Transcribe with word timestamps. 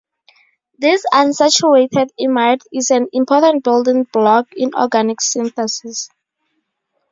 This 0.79 1.05
unsaturated 1.13 2.09
imide 2.19 2.63
is 2.73 2.89
an 2.89 3.05
important 3.13 3.63
building 3.63 4.07
block 4.11 4.47
in 4.57 4.73
organic 4.73 5.21
synthesis. 5.21 6.09